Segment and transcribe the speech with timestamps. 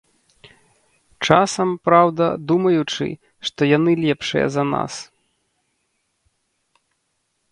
[1.27, 3.07] Часам, праўда, думаючы,
[3.49, 4.97] што яны лепшыя за нас.